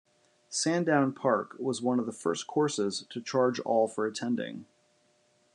[0.49, 4.65] Sandown Park was one of the first courses to charge all for attending.